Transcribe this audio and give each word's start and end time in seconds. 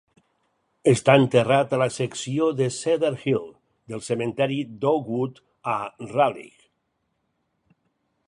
Està 0.91 1.13
enterrat 1.23 1.75
a 1.75 1.77
la 1.81 1.87
secció 1.97 2.47
de 2.61 2.69
Cedar 2.77 3.11
Hill 3.25 3.45
del 3.93 4.03
cementiri 4.07 4.57
d'Oakwood, 4.85 5.41
a 5.77 5.79
Raleigh. 6.15 6.65